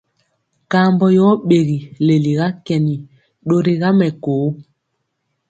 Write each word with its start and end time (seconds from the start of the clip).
Kambɔ 0.71 1.05
yɔ 1.17 1.27
ɓegi 1.47 1.77
leliga 2.05 2.47
kɛni, 2.65 2.95
ɗori 3.47 3.73
ga 3.81 3.89
mɛkoo. 3.99 4.47